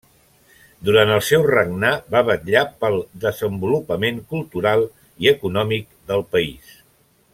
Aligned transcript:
Durant 0.87 1.11
el 1.17 1.19
seu 1.25 1.43
regnar 1.49 1.91
va 2.15 2.23
vetllar 2.29 2.63
pel 2.85 2.97
desenvolupament 3.27 4.19
cultural 4.33 4.87
i 5.27 5.31
econòmic 5.35 5.87
del 6.13 6.27
país. 6.37 6.75